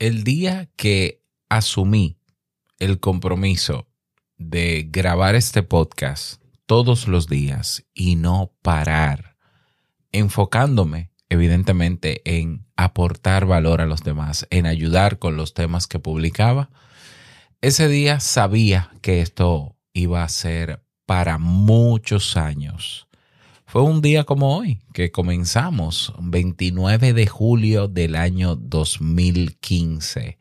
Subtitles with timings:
[0.00, 2.16] el día que asumí
[2.78, 3.86] el compromiso
[4.38, 9.36] de grabar este podcast todos los días y no parar,
[10.10, 16.70] enfocándome evidentemente en aportar valor a los demás, en ayudar con los temas que publicaba,
[17.60, 23.06] ese día sabía que esto iba a ser para muchos años.
[23.70, 30.38] Fue un día como hoy que comenzamos, 29 de julio del año 2015.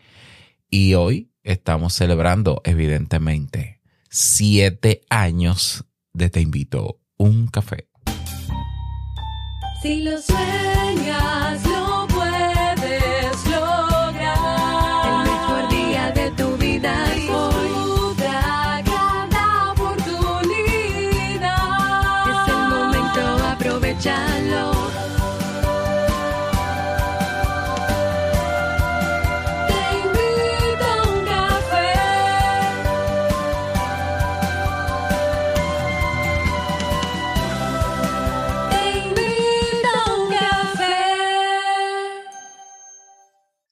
[0.71, 7.88] Y hoy estamos celebrando, evidentemente, siete años de Te invito un café.
[9.83, 11.68] Si lo sueñas,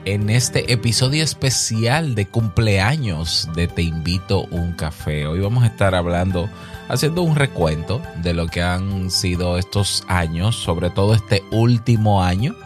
[0.06, 5.26] en este episodio especial de cumpleaños de Te invito un café.
[5.26, 6.48] Hoy vamos a estar hablando,
[6.88, 12.56] haciendo un recuento de lo que han sido estos años, sobre todo este último año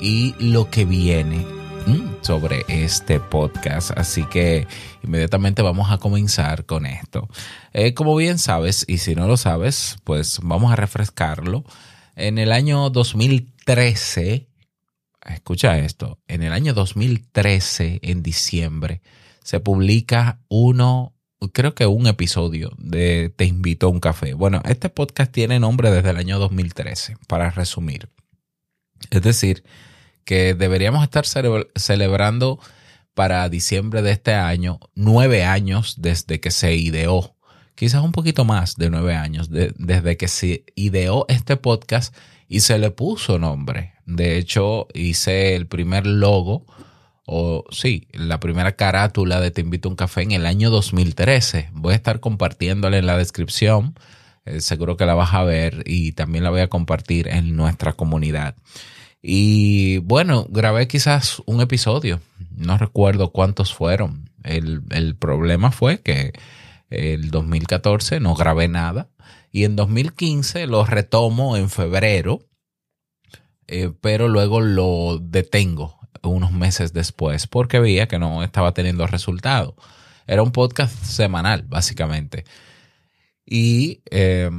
[0.00, 1.46] y lo que viene
[1.86, 3.92] mm, sobre este podcast.
[3.96, 4.66] Así que
[5.02, 7.28] inmediatamente vamos a comenzar con esto.
[7.72, 11.64] Eh, como bien sabes, y si no lo sabes, pues vamos a refrescarlo.
[12.16, 14.50] En el año 2013
[15.26, 19.02] escucha esto, en el año 2013, en diciembre,
[19.42, 21.14] se publica uno,
[21.48, 24.34] creo que un episodio de Te invito a un café.
[24.34, 28.10] Bueno, este podcast tiene nombre desde el año 2013, para resumir.
[29.10, 29.64] Es decir,
[30.24, 32.60] que deberíamos estar cele- celebrando
[33.14, 37.36] para diciembre de este año nueve años desde que se ideó.
[37.74, 42.14] Quizás un poquito más de nueve años de- desde que se ideó este podcast
[42.46, 43.94] y se le puso nombre.
[44.04, 46.66] De hecho, hice el primer logo,
[47.32, 51.70] o sí, la primera carátula de Te invito a un café en el año 2013.
[51.72, 53.94] Voy a estar compartiéndola en la descripción.
[54.44, 57.92] Eh, seguro que la vas a ver y también la voy a compartir en nuestra
[57.92, 58.56] comunidad.
[59.22, 62.20] Y bueno, grabé quizás un episodio.
[62.56, 64.28] No recuerdo cuántos fueron.
[64.42, 66.32] El, el problema fue que
[66.88, 69.08] el 2014 no grabé nada.
[69.52, 72.40] Y en 2015 lo retomo en febrero
[73.72, 79.74] eh, pero luego lo detengo unos meses después porque veía que no estaba teniendo resultado.
[80.26, 82.44] Era un podcast semanal, básicamente.
[83.44, 84.50] Y eh,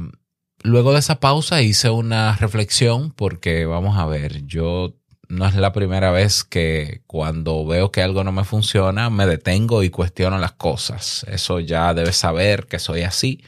[0.62, 4.94] luego de esa pausa hice una reflexión porque, vamos a ver, yo
[5.28, 9.82] no es la primera vez que cuando veo que algo no me funciona, me detengo
[9.82, 11.24] y cuestiono las cosas.
[11.26, 13.42] Eso ya debes saber que soy así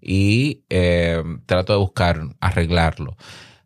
[0.00, 3.16] y eh, trato de buscar arreglarlo.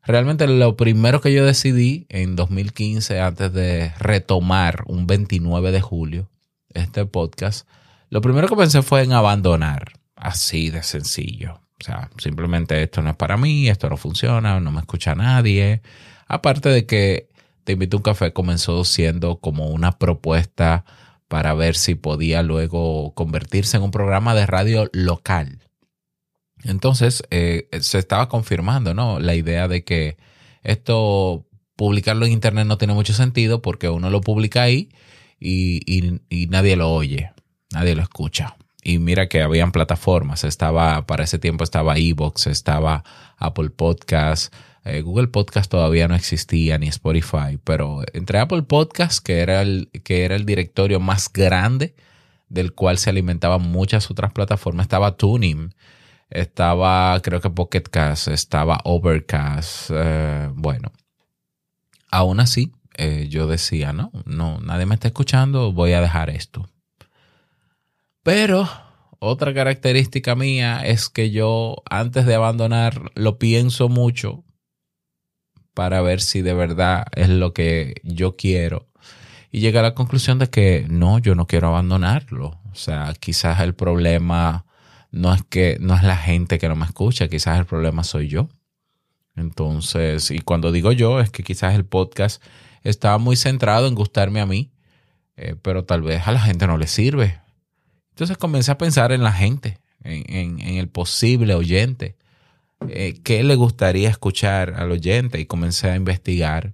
[0.06, 6.31] Realmente lo primero que yo decidí en 2015, antes de retomar un 29 de julio
[6.75, 7.69] este podcast,
[8.09, 11.61] lo primero que pensé fue en abandonar, así de sencillo.
[11.81, 15.83] O sea, simplemente esto no es para mí, esto no funciona, no me escucha nadie.
[16.28, 17.29] Aparte de que
[17.67, 20.85] Te invito a un café comenzó siendo como una propuesta
[21.26, 25.66] para ver si podía luego convertirse en un programa de radio local.
[26.67, 29.21] Entonces, eh, se estaba confirmando, ¿no?
[29.21, 30.17] La idea de que
[30.63, 31.47] esto,
[31.77, 34.89] publicarlo en Internet no tiene mucho sentido porque uno lo publica ahí
[35.39, 37.31] y, y- y nadie lo oye,
[37.73, 38.57] nadie lo escucha.
[38.83, 43.05] Y mira que habían plataformas, estaba, para ese tiempo estaba Evox, estaba
[43.37, 44.55] Apple Podcast,
[44.85, 49.91] eh, Google Podcast todavía no existía, ni Spotify, pero entre Apple Podcast, que era el,
[50.05, 51.95] que era el directorio más grande
[52.49, 55.75] del cual se alimentaban muchas otras plataformas, estaba Tuning,
[56.31, 60.93] estaba creo que Pocket Cast, estaba Overcast, eh, bueno,
[62.11, 66.69] aún así, eh, yo decía, no, no, nadie me está escuchando, voy a dejar esto.
[68.23, 68.69] Pero
[69.19, 74.44] otra característica mía es que yo antes de abandonar lo pienso mucho
[75.75, 78.88] para ver si de verdad es lo que yo quiero.
[79.52, 82.61] Y llegué a la conclusión de que no, yo no quiero abandonarlo.
[82.70, 84.67] O sea, quizás el problema
[85.11, 88.29] no es que no es la gente que no me escucha, quizás el problema soy
[88.29, 88.49] yo.
[89.37, 92.43] Entonces, y cuando digo yo, es que quizás el podcast
[92.82, 94.70] estaba muy centrado en gustarme a mí,
[95.37, 97.41] eh, pero tal vez a la gente no le sirve.
[98.11, 102.17] Entonces comencé a pensar en la gente, en, el posible oyente.
[102.88, 105.38] Eh, ¿Qué le gustaría escuchar al oyente?
[105.38, 106.73] Y comencé a investigar,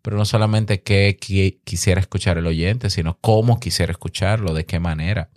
[0.00, 1.18] pero no solamente qué
[1.64, 5.28] quisiera escuchar el oyente, sino cómo quisiera escucharlo, de qué manera.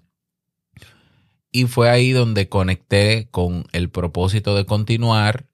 [1.51, 5.45] Y fue ahí donde conecté con el propósito de continuar,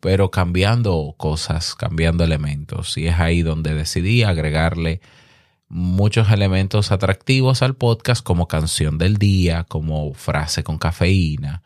[0.00, 2.98] pero cambiando cosas, cambiando elementos.
[2.98, 5.00] Y es ahí donde decidí agregarle
[5.68, 11.62] muchos elementos atractivos al podcast como canción del día, como frase con cafeína.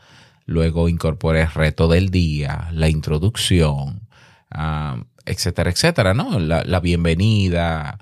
[0.47, 4.09] Luego incorporé reto del día, la introducción,
[4.51, 6.39] ah, etcétera, etcétera, ¿no?
[6.39, 7.99] La, la, bienvenida.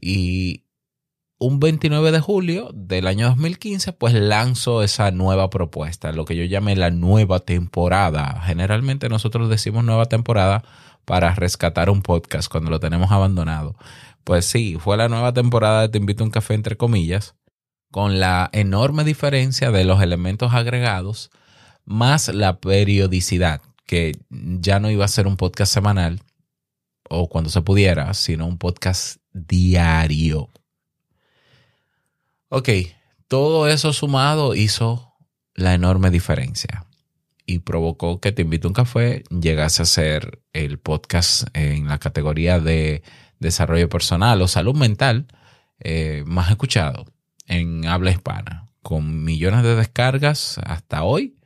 [0.00, 0.64] Y
[1.40, 6.44] un 29 de julio del año 2015, pues lanzo esa nueva propuesta, lo que yo
[6.44, 8.42] llamé la nueva temporada.
[8.44, 10.62] Generalmente nosotros decimos nueva temporada
[11.06, 13.74] para rescatar un podcast cuando lo tenemos abandonado.
[14.22, 17.36] Pues sí, fue la nueva temporada de Te invito a un café entre comillas,
[17.90, 21.30] con la enorme diferencia de los elementos agregados
[21.86, 26.20] más la periodicidad, que ya no iba a ser un podcast semanal
[27.08, 30.50] o cuando se pudiera, sino un podcast diario.
[32.52, 32.68] Ok,
[33.28, 35.14] todo eso sumado hizo
[35.54, 36.84] la enorme diferencia
[37.46, 41.98] y provocó que Te invito a un café llegase a ser el podcast en la
[41.98, 43.04] categoría de
[43.38, 45.28] desarrollo personal o salud mental
[45.78, 47.06] eh, más escuchado
[47.46, 51.36] en habla hispana, con millones de descargas hasta hoy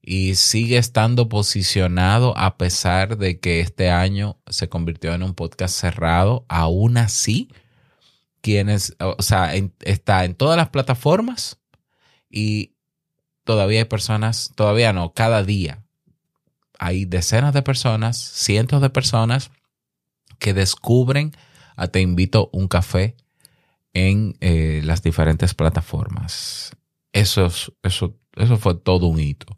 [0.00, 5.76] y sigue estando posicionado a pesar de que este año se convirtió en un podcast
[5.76, 7.48] cerrado, aún así,
[8.44, 11.62] quienes, o sea, está en todas las plataformas
[12.28, 12.76] y
[13.42, 15.82] todavía hay personas, todavía no, cada día
[16.78, 19.50] hay decenas de personas, cientos de personas
[20.38, 21.32] que descubren
[21.76, 23.16] a Te invito un café
[23.94, 26.76] en eh, las diferentes plataformas.
[27.12, 27.50] Eso,
[27.82, 29.56] eso, eso fue todo un hito.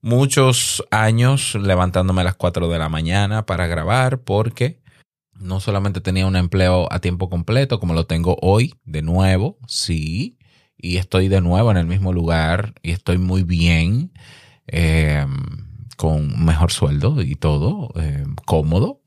[0.00, 4.81] Muchos años levantándome a las 4 de la mañana para grabar porque
[5.42, 10.38] no solamente tenía un empleo a tiempo completo como lo tengo hoy, de nuevo, sí,
[10.76, 14.12] y estoy de nuevo en el mismo lugar y estoy muy bien,
[14.66, 15.26] eh,
[15.96, 19.02] con mejor sueldo y todo, eh, cómodo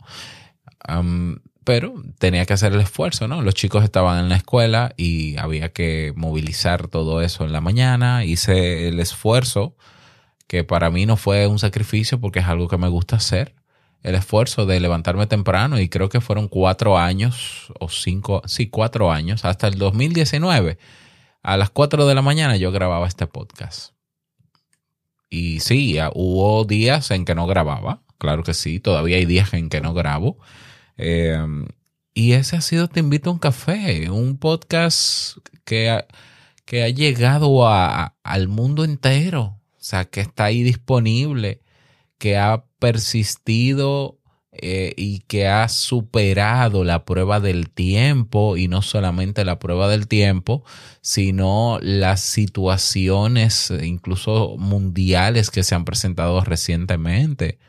[1.66, 3.42] pero tenía que hacer el esfuerzo, ¿no?
[3.42, 8.24] Los chicos estaban en la escuela y había que movilizar todo eso en la mañana.
[8.24, 9.76] Hice el esfuerzo,
[10.48, 13.56] que para mí no fue un sacrificio porque es algo que me gusta hacer.
[14.06, 19.12] El esfuerzo de levantarme temprano y creo que fueron cuatro años o cinco, sí, cuatro
[19.12, 20.78] años, hasta el 2019.
[21.42, 23.94] A las cuatro de la mañana yo grababa este podcast.
[25.30, 29.70] Y sí, hubo días en que no grababa, claro que sí, todavía hay días en
[29.70, 30.38] que no grabo
[30.98, 31.68] Em,
[32.14, 36.06] y ese ha sido Te invito a un café, un podcast que ha,
[36.66, 41.62] que ha llegado a, al mundo entero, o sea, que está ahí disponible,
[42.18, 44.20] que ha persistido
[44.58, 50.08] eh, y que ha superado la prueba del tiempo y no solamente la prueba del
[50.08, 50.64] tiempo,
[51.02, 57.60] sino las situaciones incluso mundiales que se han presentado recientemente.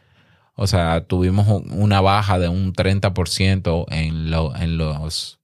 [0.54, 5.40] O sea, tuvimos una baja de un 30% en, en, los,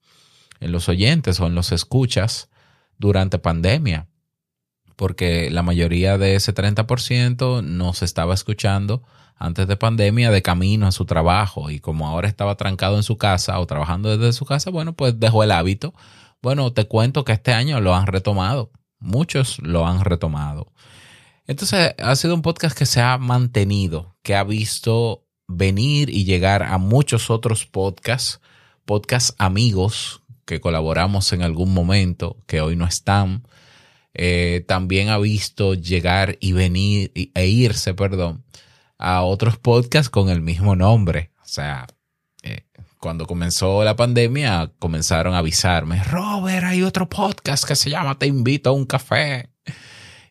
[0.61, 2.51] en los oyentes o en los escuchas
[2.99, 4.07] durante pandemia,
[5.03, 9.03] porque la mayoría de ese 30% no se estaba escuchando
[9.37, 13.19] antes de pandemia de camino a su trabajo y como ahora estaba trancado en su
[13.19, 15.93] casa o trabajando desde su casa, bueno, pues dejó el hábito.
[16.41, 20.73] Bueno, te cuento que este año lo han retomado, muchos lo han retomado.
[21.49, 26.63] Entonces ha sido un podcast que se ha mantenido, que ha visto venir y llegar
[26.63, 28.41] a muchos otros podcasts,
[28.85, 33.43] podcasts amigos que colaboramos en algún momento, que hoy no están.
[34.15, 38.45] Eh, también ha visto llegar y venir e irse, perdón,
[38.99, 41.31] a otros podcasts con el mismo nombre.
[41.43, 41.87] O sea,
[42.43, 42.67] eh,
[42.99, 48.27] cuando comenzó la pandemia, comenzaron a avisarme, Robert, hay otro podcast que se llama Te
[48.27, 49.51] invito a un café.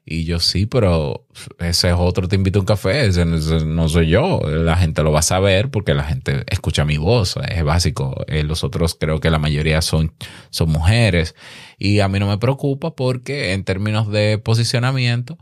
[0.03, 1.27] Y yo sí, pero
[1.59, 4.41] ese es otro, te invito a un café, ese no, soy yo.
[4.43, 8.25] La gente lo va a saber porque la gente escucha mi voz, es básico.
[8.27, 10.13] Eh, los otros creo que la mayoría son,
[10.49, 11.35] son mujeres.
[11.83, 15.39] Y a mí no me preocupa porque en términos de posicionamiento,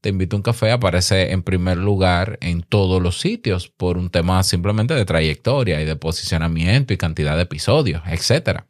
[0.00, 4.08] te invito a un café aparece en primer lugar en todos los sitios por un
[4.08, 8.64] tema simplemente de trayectoria y de posicionamiento y cantidad de episodios, etcétera.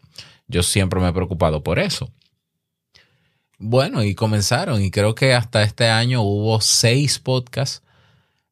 [0.49, 2.11] Yo siempre me he preocupado por eso.
[3.57, 7.85] Bueno, y comenzaron, y creo que hasta este año hubo seis podcasts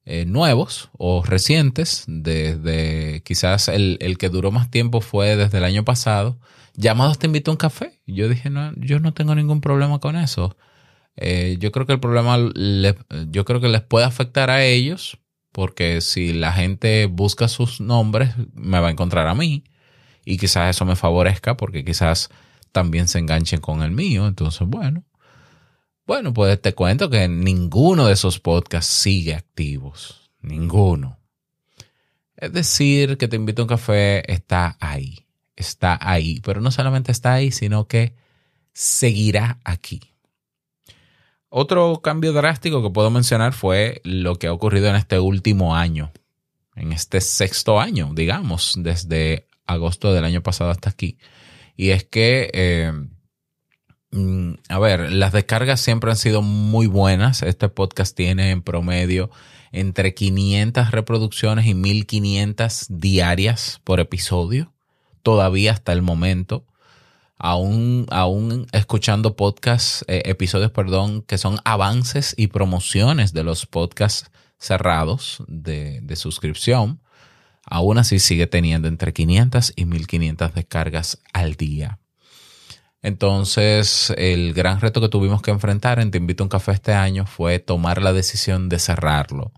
[0.05, 5.65] eh, nuevos o recientes, desde quizás el, el, que duró más tiempo fue desde el
[5.65, 6.39] año pasado,
[6.75, 8.01] llamados Te invito a un café.
[8.07, 10.57] Yo dije, no, yo no tengo ningún problema con eso.
[11.17, 12.97] Eh, yo creo que el problema, le,
[13.29, 15.19] yo creo que les puede afectar a ellos,
[15.53, 19.65] porque si la gente busca sus nombres, me va a encontrar a mí,
[20.25, 22.31] y quizás eso me favorezca, porque quizás
[22.73, 24.27] también se enganchen con el mío.
[24.27, 25.05] Entonces, bueno.
[26.07, 30.31] Bueno, pues te cuento que ninguno de esos podcasts sigue activos.
[30.41, 31.19] Ninguno.
[32.37, 35.27] Es decir, que te invito a un café está ahí.
[35.61, 36.41] Está ahí.
[36.43, 38.15] Pero no solamente está ahí, sino que
[38.73, 40.01] seguirá aquí.
[41.49, 46.13] Otro cambio drástico que puedo mencionar fue lo que ha ocurrido en este último año.
[46.77, 51.19] En este sexto año, digamos, desde agosto del año pasado hasta aquí.
[51.77, 52.93] Y es que, eh,
[54.69, 57.43] a ver, las descargas siempre han sido muy buenas.
[57.43, 59.31] Este podcast tiene en promedio
[59.73, 64.73] entre 500 reproducciones y 1500 diarias por episodio,
[65.23, 66.65] todavía hasta el momento.
[67.39, 74.31] Aún, aún escuchando podcasts, eh, episodios, perdón, que son avances y promociones de los podcasts
[74.59, 77.01] cerrados de, de suscripción
[77.71, 81.99] aún así sigue teniendo entre 500 y 1500 descargas al día.
[83.03, 86.93] Entonces, el gran reto que tuvimos que enfrentar en Te Invito a un Café este
[86.93, 89.53] año fue tomar la decisión de cerrarlo.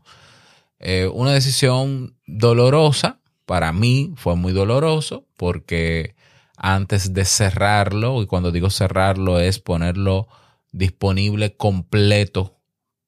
[0.79, 6.15] Eh, una decisión dolorosa, para mí fue muy doloroso porque
[6.57, 10.29] antes de cerrarlo, y cuando digo cerrarlo es ponerlo
[10.71, 12.61] disponible completo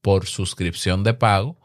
[0.03, 1.59] por suscripción de pago,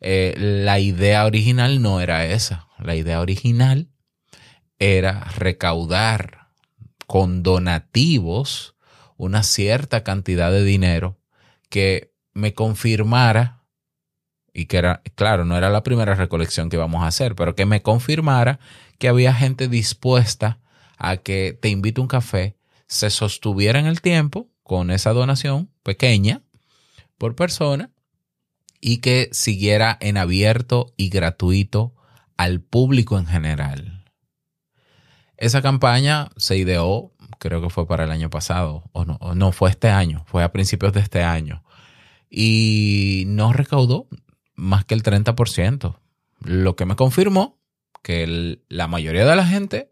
[0.00, 2.68] eh, la idea original no era esa.
[2.78, 3.88] La idea original
[4.78, 6.48] era recaudar
[7.06, 8.74] con donativos
[9.16, 11.18] una cierta cantidad de dinero
[11.68, 13.59] que me confirmara,
[14.52, 17.66] y que era, claro, no era la primera recolección que íbamos a hacer, pero que
[17.66, 18.58] me confirmara
[18.98, 20.58] que había gente dispuesta
[20.98, 25.70] a que te invito a un café, se sostuviera en el tiempo con esa donación
[25.82, 26.42] pequeña
[27.18, 27.90] por persona
[28.80, 31.94] y que siguiera en abierto y gratuito
[32.36, 34.04] al público en general.
[35.36, 39.70] Esa campaña se ideó, creo que fue para el año pasado, o no, no fue
[39.70, 41.62] este año, fue a principios de este año,
[42.28, 44.06] y no recaudó
[44.60, 45.96] más que el 30%,
[46.44, 47.58] lo que me confirmó
[48.02, 49.90] que la mayoría de la gente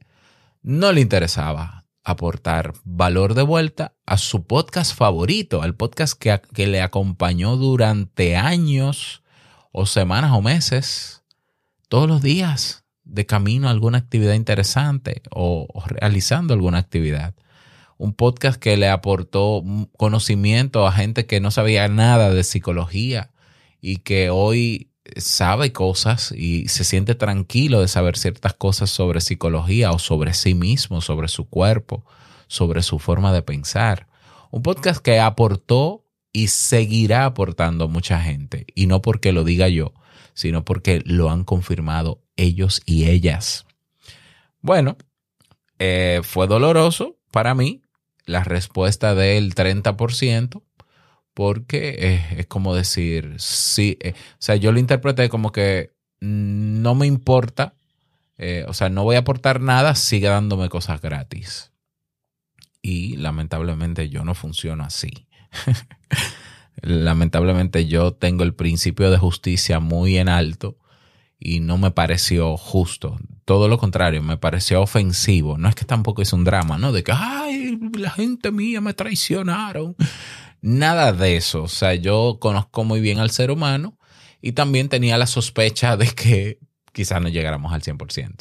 [0.62, 6.66] no le interesaba aportar valor de vuelta a su podcast favorito, al podcast que, que
[6.66, 9.22] le acompañó durante años
[9.72, 11.22] o semanas o meses,
[11.88, 17.34] todos los días, de camino a alguna actividad interesante o realizando alguna actividad.
[17.96, 19.64] Un podcast que le aportó
[19.96, 23.30] conocimiento a gente que no sabía nada de psicología
[23.80, 29.90] y que hoy sabe cosas y se siente tranquilo de saber ciertas cosas sobre psicología
[29.92, 32.04] o sobre sí mismo, sobre su cuerpo,
[32.46, 34.06] sobre su forma de pensar.
[34.50, 38.66] Un podcast que aportó y seguirá aportando a mucha gente.
[38.74, 39.94] Y no porque lo diga yo,
[40.34, 43.66] sino porque lo han confirmado ellos y ellas.
[44.60, 44.96] Bueno,
[45.78, 47.82] eh, fue doloroso para mí
[48.24, 50.62] la respuesta del 30%,
[51.38, 56.96] porque eh, es como decir, sí, eh, o sea, yo lo interpreté como que no
[56.96, 57.74] me importa,
[58.38, 61.70] eh, o sea, no voy a aportar nada, sigue dándome cosas gratis.
[62.82, 65.28] Y lamentablemente yo no funciono así.
[66.82, 70.76] lamentablemente yo tengo el principio de justicia muy en alto
[71.38, 73.16] y no me pareció justo.
[73.44, 75.56] Todo lo contrario, me pareció ofensivo.
[75.56, 76.90] No es que tampoco es un drama, ¿no?
[76.90, 79.94] De que, ay, la gente mía me traicionaron.
[80.60, 81.62] Nada de eso.
[81.62, 83.96] O sea, yo conozco muy bien al ser humano
[84.40, 86.58] y también tenía la sospecha de que
[86.92, 88.34] quizás no llegáramos al 100%.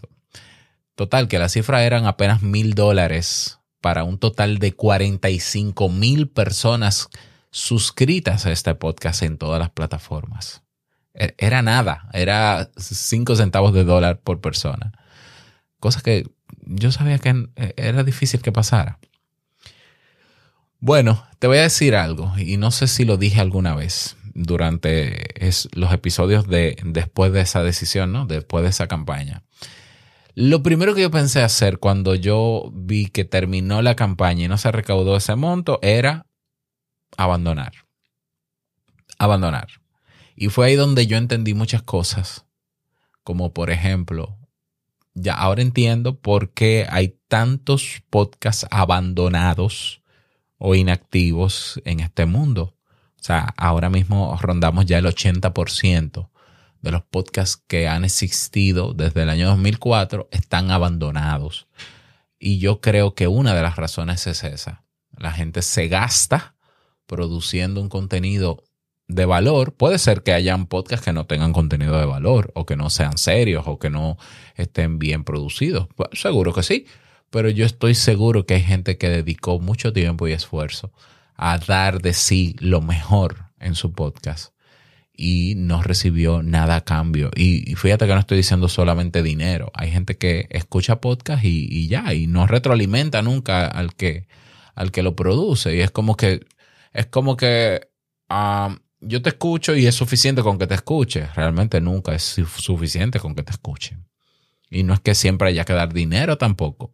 [0.95, 7.09] Total, que la cifra eran apenas mil dólares para un total de 45 mil personas
[7.51, 10.63] suscritas a este podcast en todas las plataformas.
[11.13, 14.91] E-, era nada, era 5 centavos de dólar por persona.
[15.79, 16.23] Cosa que
[16.65, 18.99] yo sabía que era difícil que pasara.
[20.79, 25.27] Bueno, te voy a decir algo y no sé si lo dije alguna vez durante
[25.73, 28.27] los episodios de después de esa decisión, ¿no?
[28.27, 29.43] Después de esa campaña.
[30.35, 34.59] Lo primero que yo pensé hacer cuando yo vi que terminó la campaña y no
[34.59, 36.27] se recaudó ese monto era
[37.17, 37.73] abandonar.
[39.17, 39.67] Abandonar.
[40.35, 42.45] Y fue ahí donde yo entendí muchas cosas,
[43.23, 44.37] como por ejemplo,
[45.15, 50.03] ya ahora entiendo por qué hay tantos podcasts abandonados
[50.57, 52.75] o inactivos en este mundo.
[53.19, 56.29] O sea, ahora mismo rondamos ya el 80%
[56.81, 61.67] de los podcasts que han existido desde el año 2004 están abandonados.
[62.39, 64.83] Y yo creo que una de las razones es esa.
[65.17, 66.55] La gente se gasta
[67.07, 68.63] produciendo un contenido
[69.07, 69.73] de valor.
[69.73, 73.17] Puede ser que hayan podcasts que no tengan contenido de valor o que no sean
[73.17, 74.17] serios o que no
[74.55, 75.87] estén bien producidos.
[75.95, 76.85] Pues, seguro que sí,
[77.29, 80.91] pero yo estoy seguro que hay gente que dedicó mucho tiempo y esfuerzo
[81.35, 84.53] a dar de sí lo mejor en su podcast
[85.17, 87.31] y no recibió nada a cambio.
[87.35, 89.71] Y, fíjate que no estoy diciendo solamente dinero.
[89.73, 94.27] Hay gente que escucha podcast y, ya, y no retroalimenta nunca al que,
[94.75, 95.75] al que lo produce.
[95.75, 96.45] Y es como que,
[96.93, 97.89] es como que
[98.29, 101.27] ah, yo te escucho y es suficiente con que te escuche.
[101.35, 103.97] Realmente nunca es suficiente con que te escuche.
[104.69, 106.91] Y no es que siempre haya que dar dinero tampoco.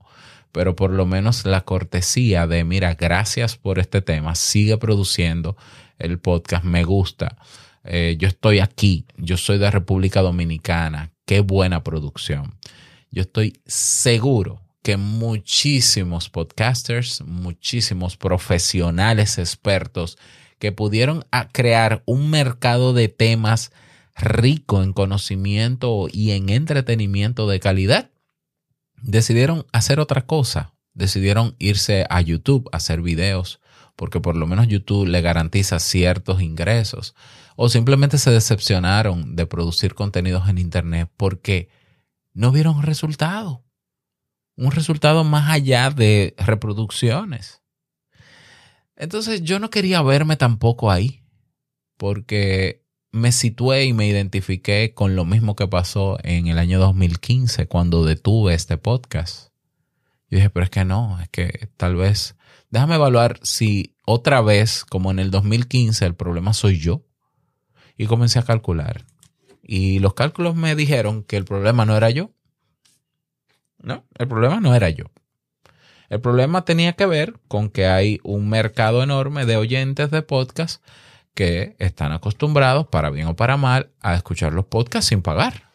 [0.52, 5.58] Pero por lo menos la cortesía de, mira, gracias por este tema, sigue produciendo
[5.98, 7.38] el podcast, me gusta
[7.84, 12.56] eh, yo estoy aquí, yo soy de República Dominicana, qué buena producción.
[13.12, 20.18] Yo estoy seguro que muchísimos podcasters, muchísimos profesionales expertos
[20.60, 23.72] que pudieron crear un mercado de temas
[24.16, 28.12] rico en conocimiento y en entretenimiento de calidad,
[29.02, 30.74] decidieron hacer otra cosa.
[30.94, 33.60] Decidieron irse a YouTube a hacer videos,
[33.96, 37.16] porque por lo menos YouTube le garantiza ciertos ingresos
[37.56, 41.70] o simplemente se decepcionaron de producir contenidos en Internet porque
[42.34, 43.64] no vieron resultado.
[44.56, 47.62] Un resultado más allá de reproducciones.
[48.96, 51.24] Entonces yo no quería verme tampoco ahí
[51.98, 52.83] porque
[53.14, 58.04] me situé y me identifiqué con lo mismo que pasó en el año 2015 cuando
[58.04, 59.50] detuve este podcast.
[60.30, 62.36] Yo dije, pero es que no, es que tal vez,
[62.72, 67.06] déjame evaluar si otra vez, como en el 2015, el problema soy yo
[67.98, 69.06] y comencé a calcular.
[69.62, 72.32] Y los cálculos me dijeron que el problema no era yo.
[73.78, 75.06] No, el problema no era yo.
[76.10, 80.84] El problema tenía que ver con que hay un mercado enorme de oyentes de podcast
[81.34, 85.70] que están acostumbrados, para bien o para mal, a escuchar los podcasts sin pagar.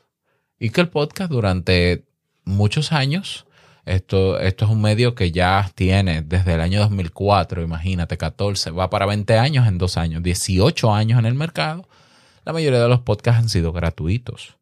[0.58, 2.04] Y que el podcast durante
[2.44, 3.46] muchos años,
[3.84, 8.90] esto, esto es un medio que ya tiene desde el año 2004, imagínate, 14, va
[8.90, 11.88] para 20 años en dos años, 18 años en el mercado
[12.48, 14.56] la mayoría de los podcasts han sido gratuitos.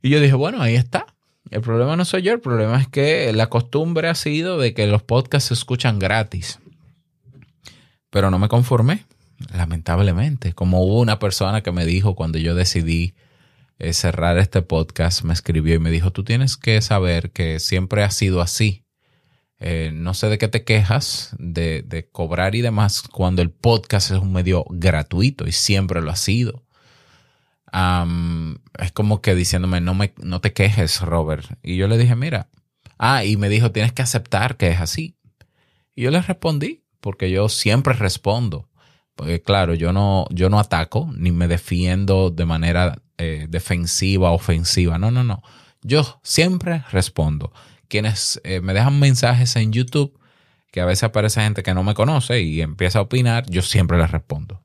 [0.00, 1.04] Y yo dije, bueno, ahí está.
[1.50, 4.86] El problema no soy yo, el problema es que la costumbre ha sido de que
[4.86, 6.58] los podcasts se escuchan gratis.
[8.08, 9.04] Pero no me conformé,
[9.52, 10.52] lamentablemente.
[10.52, 13.14] Como hubo una persona que me dijo cuando yo decidí
[13.78, 18.02] eh, cerrar este podcast, me escribió y me dijo, tú tienes que saber que siempre
[18.02, 18.84] ha sido así.
[19.58, 24.18] Eh, no sé de qué te quejas de, cobrar y demás cuando el podcast es
[24.18, 26.64] un medio gratuito y siempre lo ha sido.
[28.78, 31.58] es como que diciéndome, no, me, no te quejes, Robert.
[31.62, 32.48] Y yo le dije, mira,
[32.98, 35.16] ah, y me dijo, tienes que aceptar que es así.
[35.94, 38.68] Y yo le respondí, porque yo siempre respondo.
[39.16, 44.98] Porque claro, yo no, yo no ataco ni me defiendo de manera eh, defensiva, ofensiva.
[44.98, 45.42] No, no, no.
[45.82, 47.52] Yo siempre respondo
[47.88, 50.18] quienes eh, me dejan mensajes en YouTube,
[50.70, 53.98] que a veces aparece gente que no me conoce y empieza a opinar, yo siempre
[53.98, 54.62] les respondo.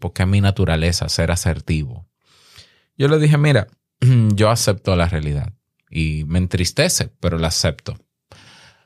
[0.00, 2.08] porque es mi naturaleza ser asertivo.
[2.96, 3.68] Yo le dije, mira,
[4.34, 5.52] yo acepto la realidad
[5.90, 7.96] y me entristece, pero la acepto.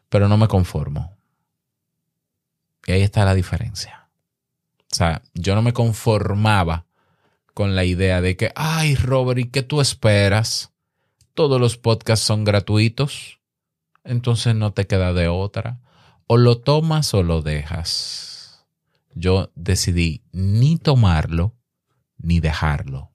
[0.08, 1.16] Pero no me conformo.
[2.86, 3.97] Y ahí está la diferencia.
[4.90, 6.86] O sea, yo no me conformaba
[7.54, 10.72] con la idea de que, ay, Robert, ¿y qué tú esperas?
[11.38, 13.38] todos los podcasts son gratuitos,
[14.02, 15.78] entonces no te queda de otra.
[16.26, 18.66] O lo tomas o lo dejas.
[19.14, 21.54] Yo decidí ni tomarlo
[22.16, 23.12] ni dejarlo.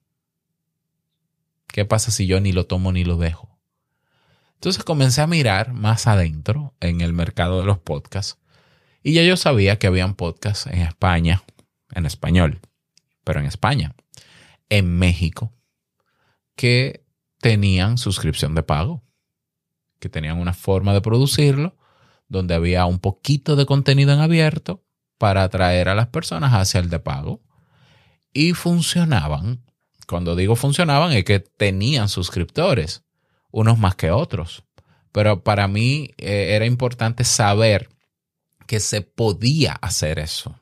[1.66, 3.58] ¿Qué pasa si yo ni lo tomo ni lo dejo?
[4.54, 8.38] Entonces comencé a mirar más adentro en el mercado de los podcasts
[9.02, 11.42] y ya yo sabía que habían podcasts en España,
[11.92, 12.60] en español,
[13.24, 13.94] pero en España,
[14.68, 15.52] en México,
[16.56, 17.04] que
[17.40, 19.02] tenían suscripción de pago,
[19.98, 21.76] que tenían una forma de producirlo
[22.28, 24.82] donde había un poquito de contenido en abierto
[25.18, 27.42] para atraer a las personas hacia el de pago.
[28.32, 29.62] Y funcionaban.
[30.06, 33.04] Cuando digo funcionaban es que tenían suscriptores,
[33.50, 34.64] unos más que otros.
[35.12, 37.88] Pero para mí eh, era importante saber
[38.66, 40.58] que se podía hacer eso.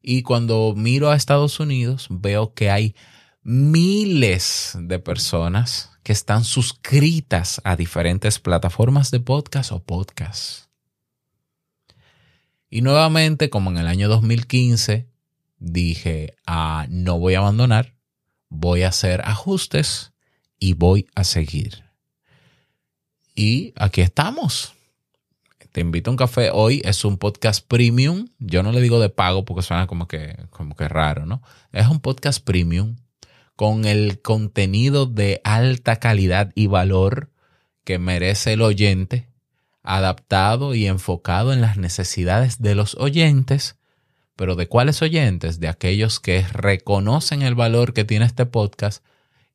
[0.00, 2.94] Y cuando miro a Estados Unidos, veo que hay
[3.42, 10.68] miles de personas que están suscritas a diferentes plataformas de podcast o podcast.
[12.70, 15.08] Y nuevamente, como en el año 2015,
[15.58, 17.94] dije, ah, no voy a abandonar,
[18.48, 20.12] voy a hacer ajustes
[20.58, 21.84] y voy a seguir.
[23.34, 24.74] Y aquí estamos.
[25.72, 26.50] Te invito a un café.
[26.52, 28.28] Hoy es un podcast premium.
[28.38, 31.42] Yo no le digo de pago porque suena como que, como que raro, ¿no?
[31.72, 32.96] Es un podcast premium
[33.54, 37.30] con el contenido de alta calidad y valor
[37.84, 39.28] que merece el oyente,
[39.82, 43.76] adaptado y enfocado en las necesidades de los oyentes,
[44.36, 45.58] pero ¿de cuáles oyentes?
[45.58, 49.04] De aquellos que reconocen el valor que tiene este podcast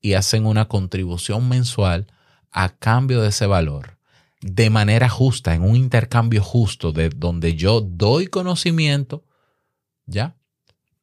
[0.01, 2.07] y hacen una contribución mensual
[2.51, 3.92] a cambio de ese valor,
[4.43, 9.23] de manera justa, en un intercambio justo, de donde yo doy conocimiento,
[10.05, 10.35] ¿ya?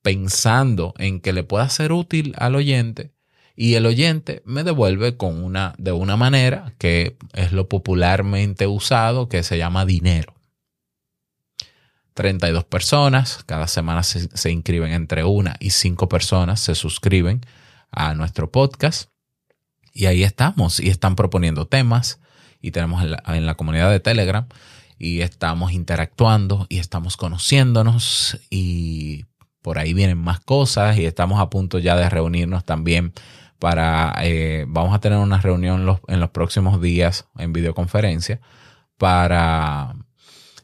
[0.03, 3.13] pensando en que le pueda ser útil al oyente
[3.57, 9.29] y el oyente me devuelve con una, de una manera que es lo popularmente usado,
[9.29, 10.35] que se llama dinero.
[12.15, 17.41] 32 personas, cada semana se, se inscriben entre una y cinco personas, se suscriben
[17.91, 19.11] a nuestro podcast
[19.93, 22.21] y ahí estamos y están proponiendo temas
[22.61, 24.47] y tenemos en la, comunidad de Telegram
[24.99, 29.25] y estamos interactuando y estamos conociéndonos y
[29.63, 33.13] por ahí vienen más cosas y estamos a punto ya de reunirnos también
[33.59, 38.41] para, eh, vamos a tener una reunión los, en los próximos días en videoconferencia
[38.97, 39.97] para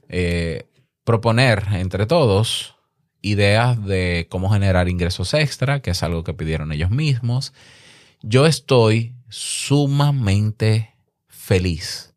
[0.09, 0.69] eh,
[1.05, 2.77] proponer entre todos
[3.23, 7.53] ideas de cómo generar ingresos extra, que es algo que pidieron ellos mismos.
[8.23, 10.96] Yo estoy sumamente
[11.47, 12.13] feliz.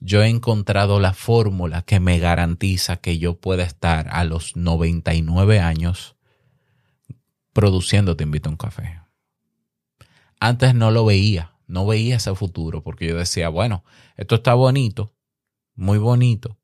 [0.00, 5.60] Yo he encontrado la fórmula que me garantiza que yo pueda estar a los 99
[5.60, 6.16] años
[7.52, 9.02] produciendo Te invito a un café.
[10.40, 13.84] Antes no lo veía, no veía ese futuro porque yo decía, bueno,
[14.16, 15.12] esto está bonito,
[15.74, 16.56] muy bonito,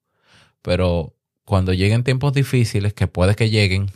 [0.63, 3.91] pero cuando lleguen tiempos difíciles, que puede que lleguen,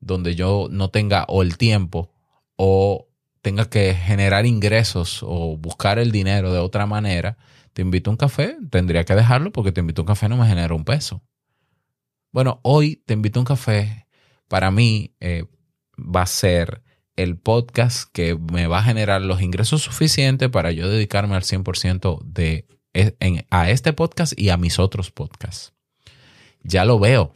[0.00, 2.10] donde yo no tenga o el tiempo
[2.56, 3.09] o
[3.42, 7.38] tenga que generar ingresos o buscar el dinero de otra manera,
[7.72, 10.36] te invito a un café, tendría que dejarlo porque te invito a un café no
[10.36, 11.22] me genera un peso.
[12.32, 14.06] Bueno, hoy te invito a un café,
[14.48, 15.44] para mí, eh,
[15.96, 16.82] va a ser
[17.16, 22.20] el podcast que me va a generar los ingresos suficientes para yo dedicarme al 100%
[22.24, 25.72] de, e, a este podcast y a mis otros podcasts.
[26.62, 27.32] Ya lo veo.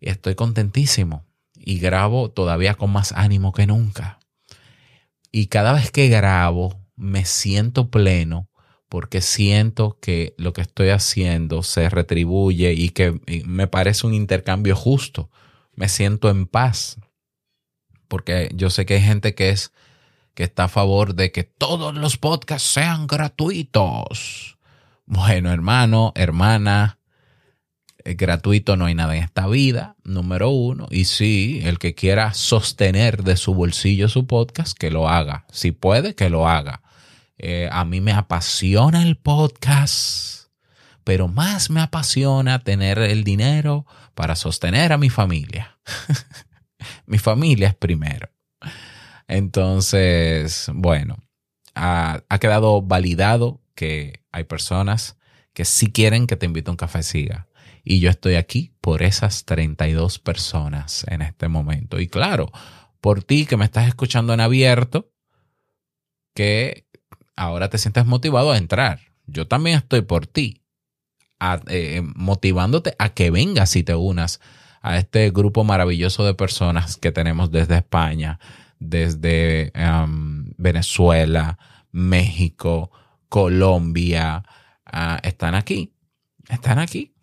[0.00, 4.17] Estoy contentísimo y grabo todavía con más ánimo que nunca.
[5.38, 8.48] Y cada vez que grabo me siento pleno
[8.88, 14.74] porque siento que lo que estoy haciendo se retribuye y que me parece un intercambio
[14.74, 15.30] justo.
[15.76, 16.98] Me siento en paz
[18.08, 19.72] porque yo sé que hay gente que es
[20.34, 24.58] que está a favor de que todos los podcasts sean gratuitos.
[25.06, 26.97] Bueno, hermano, hermana,
[28.16, 30.86] gratuito no hay nada en esta vida, número uno.
[30.90, 35.46] Y sí, el que quiera sostener de su bolsillo su podcast, que lo haga.
[35.50, 36.82] Si puede, que lo haga.
[37.38, 40.48] Eh, a mí me apasiona el podcast,
[41.04, 45.78] pero más me apasiona tener el dinero para sostener a mi familia.
[47.06, 48.28] mi familia es primero.
[49.28, 51.18] Entonces, bueno,
[51.74, 55.16] ha, quedado validado que hay personas
[55.52, 57.47] que sí quieren que te invite a un café siga.
[57.90, 61.98] Y yo estoy aquí por esas 32 personas en este momento.
[61.98, 62.52] Y claro,
[63.00, 65.10] por ti que me estás escuchando en abierto,
[66.34, 66.86] que
[67.34, 69.00] ahora te sientes motivado a entrar.
[69.26, 70.60] Yo también estoy por ti,
[71.68, 74.38] eh, motivándote a que vengas y te unas
[74.82, 78.38] a este grupo maravilloso de personas que tenemos desde España,
[78.78, 81.58] desde um, Venezuela,
[81.90, 82.90] México,
[83.30, 84.44] Colombia.
[84.84, 85.94] Ah, están aquí,
[86.50, 87.14] están aquí.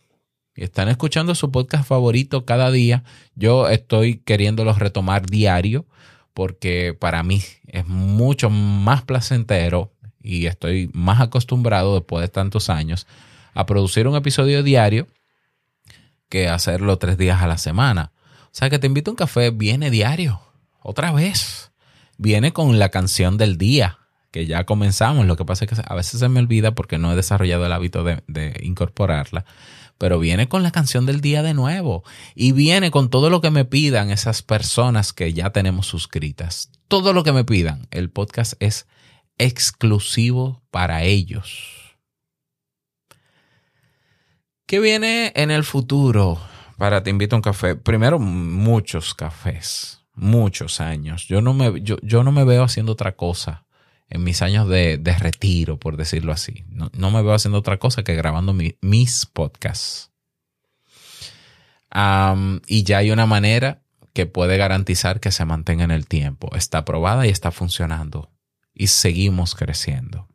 [0.55, 3.03] Están escuchando su podcast favorito cada día.
[3.35, 5.85] Yo estoy queriéndolos retomar diario
[6.33, 9.91] porque para mí es mucho más placentero
[10.21, 13.05] y estoy más acostumbrado después de tantos años
[13.53, 15.07] a producir un episodio diario
[16.29, 18.13] que hacerlo tres días a la semana.
[18.45, 20.39] O sea que te invito a un café, viene diario,
[20.81, 21.71] otra vez.
[22.17, 23.99] Viene con la canción del día,
[24.31, 25.25] que ya comenzamos.
[25.25, 27.73] Lo que pasa es que a veces se me olvida porque no he desarrollado el
[27.73, 29.43] hábito de incorporarla.
[29.97, 32.03] Pero viene con la canción del día de nuevo
[32.35, 36.71] y viene con todo lo que me pidan esas personas que ya tenemos suscritas.
[36.87, 37.87] Todo lo que me pidan.
[37.91, 38.87] El podcast es
[39.37, 41.97] exclusivo para ellos.
[44.65, 46.41] ¿Qué viene en el futuro
[46.77, 47.75] para Te invito a un café?
[47.75, 51.27] Primero, muchos cafés, muchos años.
[51.27, 53.64] Yo no me, yo, yo no me veo haciendo otra cosa
[54.09, 56.65] en mis años de, retiro, por decirlo así.
[56.69, 60.11] No, me veo haciendo otra cosa que grabando mi, mis podcasts.
[62.67, 63.81] Y ya hay una manera
[64.13, 66.55] que puede garantizar que se mantenga en el tiempo.
[66.55, 68.31] Está probada y está funcionando.
[68.73, 70.27] Y seguimos creciendo.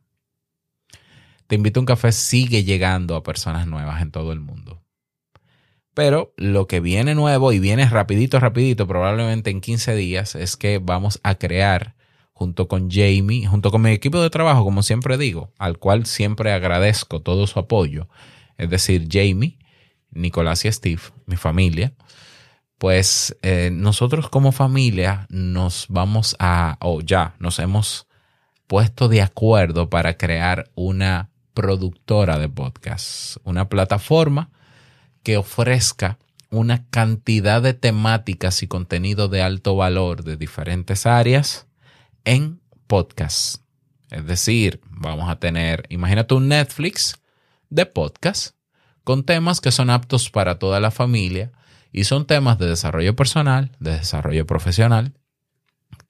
[1.47, 4.81] Te invito a un café sigue llegando a personas nuevas en todo el mundo.
[5.93, 10.79] Pero lo que viene nuevo y viene rapidito, rapidito, probablemente en 15 días, es que
[10.79, 11.95] vamos a crear
[12.41, 16.51] junto con Jamie, junto con mi equipo de trabajo, como siempre digo, al cual siempre
[16.51, 18.09] agradezco todo su apoyo,
[18.57, 19.59] es decir, Jamie,
[20.09, 21.93] Nicolás y Steve, mi familia,
[22.79, 28.07] pues eh, nosotros como familia nos vamos a, o ya, nos hemos
[28.65, 34.49] puesto de acuerdo para crear una productora de podcast, una plataforma
[35.21, 36.17] que ofrezca
[36.49, 41.67] una cantidad de temáticas y contenido de alto valor de diferentes áreas
[42.25, 43.63] en podcast.
[44.09, 47.21] Es decir, vamos a tener, imagínate un Netflix
[47.69, 48.55] de podcast
[49.03, 51.51] con temas que son aptos para toda la familia
[51.91, 55.13] y son temas de desarrollo personal, de desarrollo profesional,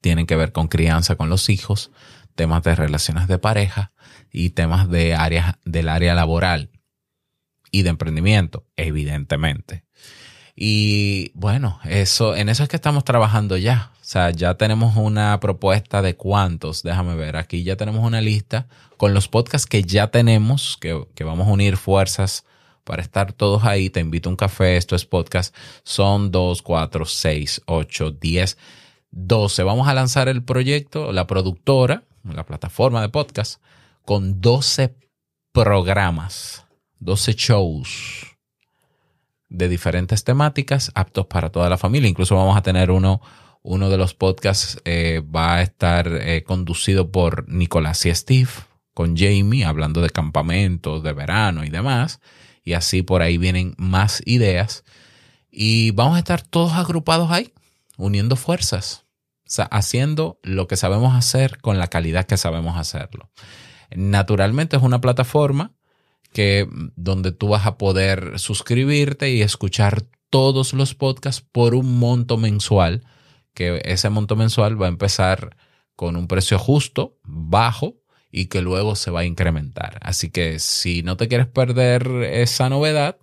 [0.00, 1.90] tienen que ver con crianza con los hijos,
[2.34, 3.92] temas de relaciones de pareja
[4.30, 6.70] y temas de áreas del área laboral
[7.70, 9.84] y de emprendimiento, evidentemente.
[10.54, 13.92] Y bueno, eso, en eso es que estamos trabajando ya.
[14.00, 18.66] O sea, ya tenemos una propuesta de cuántos, déjame ver, aquí ya tenemos una lista
[18.98, 22.44] con los podcasts que ya tenemos, que, que vamos a unir fuerzas
[22.84, 23.88] para estar todos ahí.
[23.88, 25.54] Te invito a un café, esto es podcast.
[25.84, 28.58] Son 2, 4, 6, 8, 10,
[29.10, 29.62] 12.
[29.62, 33.62] Vamos a lanzar el proyecto, la productora, la plataforma de podcast,
[34.04, 34.94] con 12
[35.52, 36.66] programas,
[36.98, 38.31] 12 shows
[39.52, 42.08] de diferentes temáticas aptos para toda la familia.
[42.08, 43.20] Incluso vamos a tener uno
[43.62, 48.50] uno de los podcasts eh, va a estar eh, conducido por Nicolás y Steve,
[48.92, 52.20] con Jamie, hablando de campamentos, de verano y demás.
[52.64, 54.84] Y así por ahí vienen más ideas.
[55.50, 57.52] Y vamos a estar todos agrupados ahí,
[57.96, 59.04] uniendo fuerzas,
[59.70, 63.30] haciendo lo que sabemos hacer con la calidad que sabemos hacerlo.
[63.94, 65.72] Naturalmente es una plataforma
[66.32, 72.38] que donde tú vas a poder suscribirte y escuchar todos los podcasts por un monto
[72.38, 73.04] mensual
[73.54, 75.56] que ese monto mensual va a empezar
[75.94, 79.98] con un precio justo, bajo, y que luego se va a incrementar.
[80.00, 83.18] Así que si no te quieres perder esa novedad,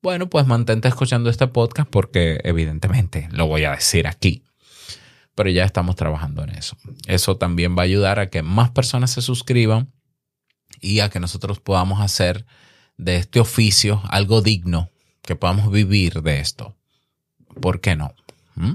[0.00, 4.44] bueno, pues mantente escuchando este podcast porque evidentemente lo voy a decir aquí.
[5.34, 6.76] Pero ya estamos trabajando en eso.
[7.08, 9.92] Eso también va a ayudar a que más personas se suscriban
[10.84, 12.44] y a que nosotros podamos hacer
[12.96, 14.90] de este oficio algo digno,
[15.22, 16.76] que podamos vivir de esto.
[17.60, 18.14] ¿Por qué no?
[18.54, 18.74] ¿Mm?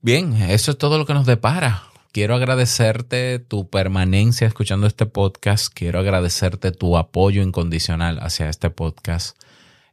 [0.00, 1.84] Bien, eso es todo lo que nos depara.
[2.12, 5.72] Quiero agradecerte tu permanencia escuchando este podcast.
[5.72, 9.36] Quiero agradecerte tu apoyo incondicional hacia este podcast.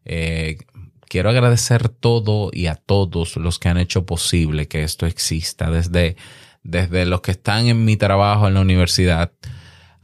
[0.05, 0.59] Eh,
[1.09, 6.15] quiero agradecer todo y a todos los que han hecho posible que esto exista, desde,
[6.63, 9.31] desde los que están en mi trabajo en la universidad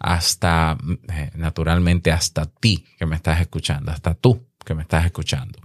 [0.01, 0.77] hasta,
[1.09, 5.59] eh, naturalmente, hasta ti que me estás escuchando, hasta tú que me estás escuchando.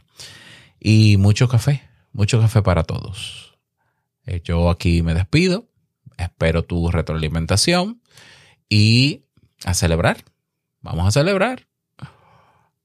[0.79, 3.59] Y mucho café, mucho café para todos.
[4.27, 5.69] Eh, yo aquí me despido,
[6.19, 8.03] espero tu retroalimentación
[8.69, 9.25] y
[9.65, 10.23] a celebrar.
[10.83, 11.67] Vamos a celebrar.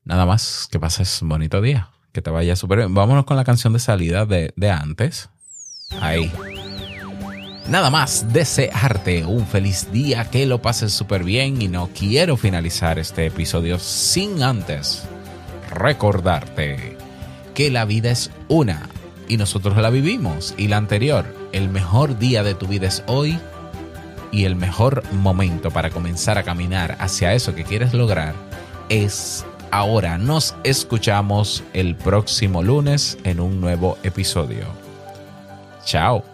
[0.05, 2.93] Nada más, que pases un bonito día, que te vaya súper bien.
[2.93, 5.29] Vámonos con la canción de salida de, de antes.
[5.99, 6.31] Ahí.
[7.71, 12.99] Nada más desearte un feliz día, que lo pases súper bien y no quiero finalizar
[12.99, 15.03] este episodio sin antes
[15.69, 16.97] recordarte
[17.53, 18.89] que la vida es una
[19.29, 20.53] y nosotros la vivimos.
[20.57, 23.39] Y la anterior, el mejor día de tu vida es hoy
[24.33, 28.35] y el mejor momento para comenzar a caminar hacia eso que quieres lograr
[28.89, 30.17] es ahora.
[30.17, 34.65] Nos escuchamos el próximo lunes en un nuevo episodio.
[35.85, 36.30] Chao.